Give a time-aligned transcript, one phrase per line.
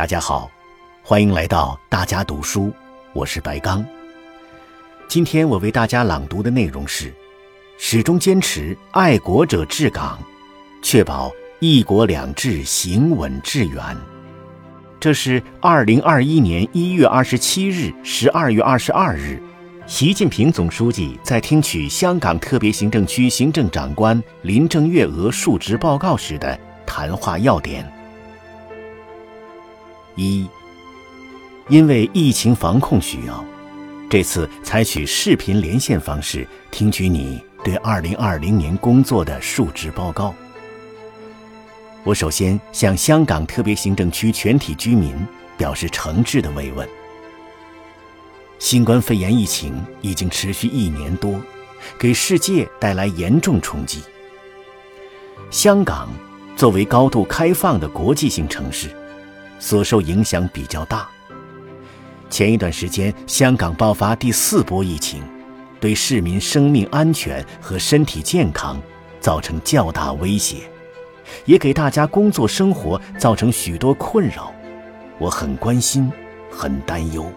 [0.00, 0.50] 大家好，
[1.02, 2.72] 欢迎来到大家读书，
[3.12, 3.84] 我是白刚。
[5.06, 7.12] 今天我为大家朗读的内容是：
[7.76, 10.18] 始终坚持爱国者治港，
[10.80, 13.84] 确保一国两制行稳致远。
[14.98, 19.38] 这是二零二一年一月二十七日、十二月二十二日，
[19.86, 27.99] 习近平总书记在听取香港特别行政区行政长官林郑月娥述职报告时的谈话要点。
[30.16, 30.46] 一，
[31.68, 33.44] 因为疫情防控需要，
[34.08, 40.34] 这次采取视频连线方式听取你对二零二零年工作的述职报告。
[42.02, 45.14] 我首先向香港特别行政区全体居民
[45.56, 46.88] 表示诚挚的慰问。
[48.58, 51.40] 新冠肺炎疫情已经持续一年多，
[51.98, 54.02] 给世界带来严重冲击。
[55.50, 56.08] 香港
[56.56, 58.94] 作为高度开放的国际性城市。
[59.60, 61.08] 所受影响比较大。
[62.28, 65.22] 前一段时间，香港爆发第四波疫情，
[65.78, 68.80] 对市民生命安全和身体健康
[69.20, 70.58] 造成较大威胁，
[71.44, 74.52] 也给大家工作生活造成许多困扰。
[75.18, 76.10] 我很关心，
[76.50, 77.30] 很担忧。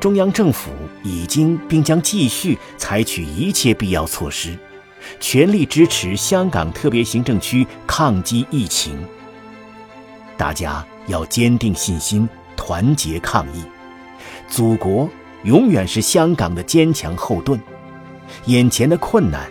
[0.00, 0.72] 中央政府
[1.04, 4.58] 已经并将继续采取一切必要措施，
[5.20, 8.98] 全力支持香港特别行政区抗击疫情。
[10.42, 13.62] 大家要坚定信心，团结抗疫。
[14.48, 15.08] 祖国
[15.44, 17.60] 永远是香港的坚强后盾，
[18.46, 19.48] 眼前的困难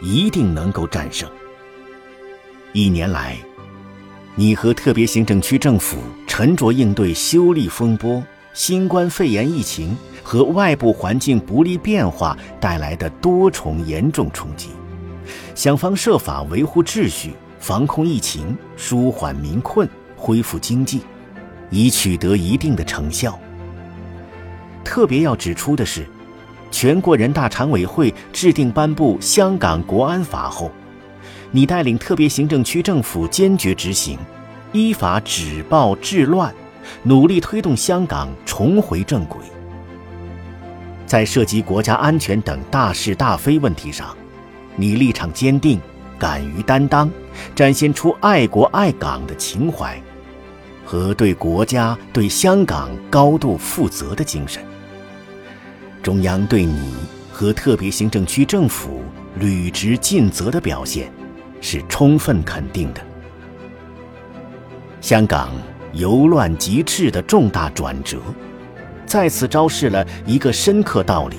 [0.00, 1.28] 一定能够战胜。
[2.72, 3.36] 一年来，
[4.34, 8.24] 你和特别行政区政府沉着应对修例风波、
[8.54, 14.70] 新冠肺炎疫情和外部环境不利变化带来的多重严重冲击，
[15.54, 19.86] 想方设法维护秩序、防控疫情、舒缓民困。
[20.20, 21.00] 恢复经济，
[21.70, 23.36] 已取得一定的成效。
[24.84, 26.06] 特别要指出的是，
[26.70, 30.70] 全国人大常委会制定颁布《香港国安法》后，
[31.50, 34.18] 你带领特别行政区政府坚决执行，
[34.72, 36.54] 依法止暴制乱，
[37.02, 39.38] 努力推动香港重回正轨。
[41.06, 44.16] 在涉及国家安全等大是大非问题上，
[44.76, 45.80] 你立场坚定，
[46.18, 47.10] 敢于担当，
[47.54, 50.00] 展现出爱国爱港的情怀。
[50.90, 54.60] 和对国家、对香港高度负责的精神，
[56.02, 56.92] 中央对你
[57.30, 59.00] 和特别行政区政府
[59.36, 61.08] 履职尽责的表现，
[61.60, 63.00] 是充分肯定的。
[65.00, 65.50] 香港
[65.92, 68.18] 由乱及治的重大转折，
[69.06, 71.36] 再次昭示了一个深刻道理，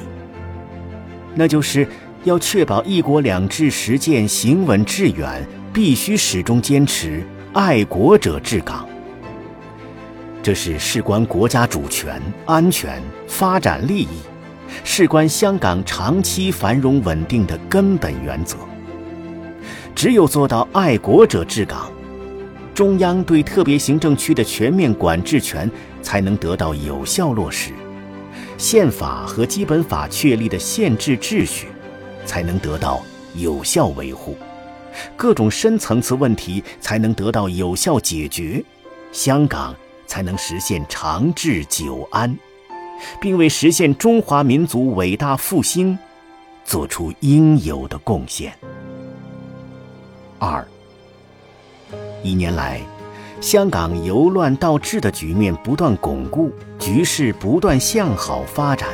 [1.35, 1.85] 那就是
[2.23, 8.87] 要确保一国两制实践行稳致远，必须始终坚持爱国者治港。
[10.43, 14.07] 这是事关国家主权、安全、发展利益，
[14.83, 18.57] 事关香港长期繁荣稳定的根本原则。
[19.93, 21.91] 只有做到爱国者治港，
[22.73, 25.69] 中央对特别行政区的全面管制权
[26.01, 27.71] 才能得到有效落实，
[28.57, 31.67] 宪法和基本法确立的宪制秩序
[32.25, 33.03] 才能得到
[33.35, 34.35] 有效维护，
[35.15, 38.63] 各种深层次问题才能得到有效解决，
[39.11, 39.75] 香港。
[40.11, 42.37] 才能实现长治久安，
[43.21, 45.97] 并为实现中华民族伟大复兴
[46.65, 48.53] 做出应有的贡献。
[50.37, 50.67] 二，
[52.21, 52.81] 一年来，
[53.39, 58.89] 香港由乱到治的局面不断巩固，局势不断向好发展，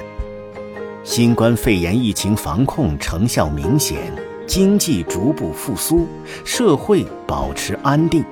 [1.04, 3.98] 新冠肺炎疫情防控成效明显，
[4.46, 6.08] 经济逐步复苏，
[6.46, 8.24] 社会保持安定。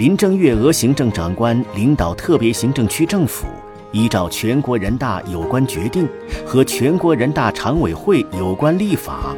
[0.00, 3.46] 林郑月娥行政长官领导特别行政区政府，
[3.92, 6.08] 依照全国人大有关决定
[6.46, 9.36] 和全国人大常委会有关立法，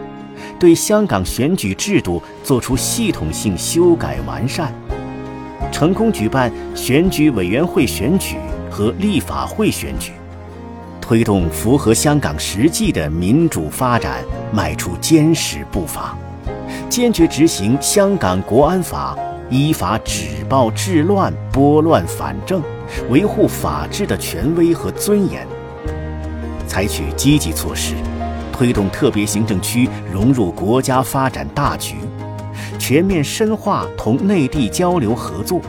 [0.60, 4.72] 对香港选举制度作出系统性修改完善，
[5.72, 8.36] 成功举办选举委员会选举
[8.70, 10.12] 和立法会选举，
[11.00, 14.22] 推动符合香港实际的民主发展
[14.52, 16.16] 迈出坚实步伐，
[16.88, 19.18] 坚决执行香港国安法。
[19.52, 22.62] 依法止暴制乱、拨乱反正，
[23.10, 25.46] 维护法治的权威和尊严；
[26.66, 27.92] 采取积极措施，
[28.50, 31.96] 推动特别行政区融入国家发展大局，
[32.78, 35.60] 全面深化同内地交流合作。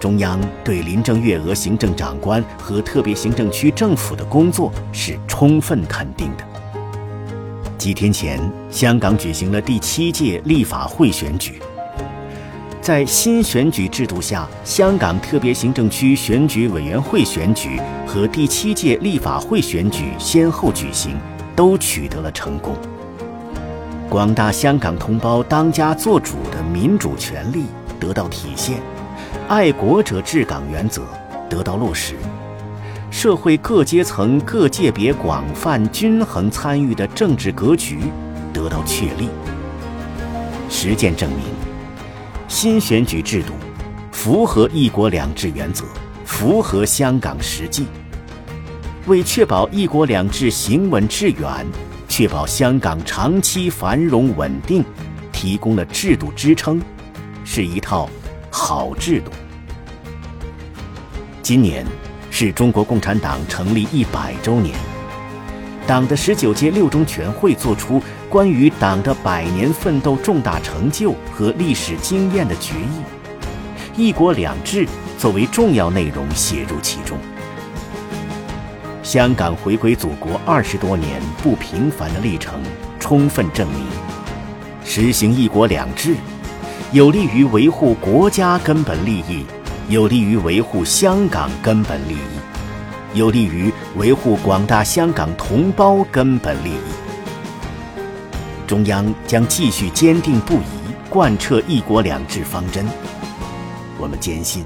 [0.00, 6.44] 中央对林郑月娥行政长官和特别行政区政府的工作是充分肯定的。
[7.78, 8.40] 几天前，
[8.72, 11.60] 香港举行了第七届立法会选举。
[12.80, 21.14] 在新选举制度下，香港特别行政区选举委员会选举和第七届立法会选举先后举行，
[21.54, 22.74] 都取得了成功。
[24.08, 27.66] 广大香港同胞当家作主的民主权利
[28.00, 28.80] 得到体现，
[29.46, 31.02] 爱国者治港原则
[31.50, 32.14] 得到落实，
[33.10, 37.98] 社会各阶层各界别广泛均衡参与的政治格局
[38.54, 39.28] 得到确立。
[40.70, 41.40] 实践证明，
[42.50, 43.54] 新选举制度
[44.10, 45.84] 符合“一国两制”原则，
[46.24, 47.86] 符合香港实际，
[49.06, 51.64] 为确保“一国两制”行稳致远，
[52.08, 54.84] 确保香港长期繁荣稳定，
[55.30, 56.82] 提供了制度支撑，
[57.44, 58.10] 是一套
[58.50, 59.30] 好制度。
[61.40, 61.86] 今年
[62.32, 64.74] 是中国共产党成立一百周年。
[65.90, 73.02] 党的十九届六中全会作出关于党的百年奋斗重大成就和历史经验的决议
[74.00, 74.86] ，“一国两制”
[75.18, 77.18] 作为重要内容写入其中。
[79.02, 82.62] 香港回归祖国二十多年不平凡的历程，
[83.00, 83.84] 充分证明，
[84.84, 86.14] 实行“一国两制”，
[86.94, 89.44] 有利于维护国家根本利益，
[89.88, 92.39] 有利于维护香港根本利益。
[93.14, 96.90] 有利于维护广大香港同胞根本利益。
[98.66, 102.86] 中央将继续坚定不移贯彻“一国两制”方针。
[103.98, 104.64] 我们坚信，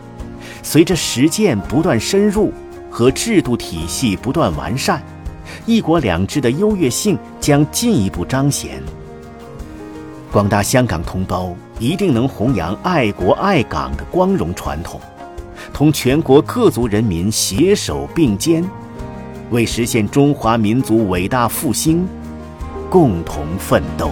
[0.62, 2.52] 随着实践不断深入
[2.91, 5.02] 和制度体系不断完善
[5.64, 8.82] ，“一国两制”的优越性将进一步彰显。
[10.31, 15.00] 广大香港同胞一定能弘扬爱国爱港的光荣传统。
[15.75, 18.65] 同全国各族人民携手并肩，
[19.50, 22.06] 为实现中华民族伟大复兴
[22.88, 24.09] 共同奋斗。